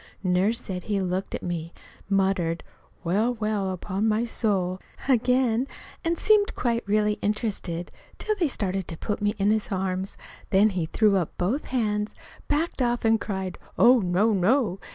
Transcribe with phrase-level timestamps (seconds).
[0.23, 1.73] Nurse said he looked at me,
[2.09, 2.63] muttered,
[3.03, 5.67] "Well, well, upon my soul!" again,
[6.03, 10.17] and seemed really quite interested till they started to put me in his arms.
[10.49, 12.15] Then he threw up both hands,
[12.47, 14.79] backed off, and cried, "Oh, no, no!"